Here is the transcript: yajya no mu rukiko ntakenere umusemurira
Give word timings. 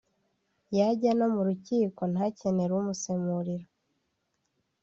yajya 0.77 1.11
no 1.19 1.27
mu 1.33 1.41
rukiko 1.47 2.01
ntakenere 2.13 2.71
umusemurira 2.81 3.67